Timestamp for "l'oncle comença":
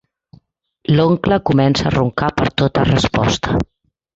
0.99-1.87